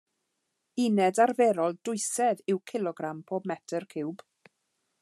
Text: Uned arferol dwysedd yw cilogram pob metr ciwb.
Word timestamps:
Uned 0.85 1.19
arferol 1.25 1.77
dwysedd 1.89 2.41
yw 2.53 2.59
cilogram 2.73 3.21
pob 3.33 3.49
metr 3.53 3.87
ciwb. 3.93 4.25